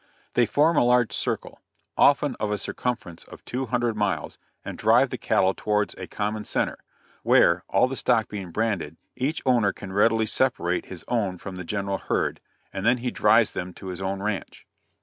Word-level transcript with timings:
They 0.33 0.47
form 0.47 0.77
a 0.77 0.83
large 0.83 1.13
circle, 1.13 1.61
often 1.95 2.35
of 2.39 2.49
a 2.51 2.57
circumference 2.57 3.23
of 3.25 3.45
two 3.45 3.67
hundred 3.67 3.95
miles, 3.95 4.39
and 4.65 4.75
drive 4.75 5.11
the 5.11 5.17
cattle 5.19 5.53
towards 5.55 5.93
a 5.93 6.07
common 6.07 6.43
centre, 6.43 6.79
where, 7.21 7.63
all 7.69 7.85
the 7.87 7.95
stock 7.95 8.27
being 8.27 8.49
branded, 8.49 8.97
each 9.15 9.43
owner 9.45 9.71
can 9.71 9.93
readily 9.93 10.25
separate 10.25 10.87
his 10.87 11.05
own 11.07 11.37
from 11.37 11.55
the 11.55 11.63
general 11.63 11.99
herd, 11.99 12.39
and 12.73 12.83
then 12.83 12.97
he 12.97 13.11
drives 13.11 13.53
them 13.53 13.75
to 13.75 13.89
his 13.89 14.01
own 14.01 14.23
ranch. 14.23 14.65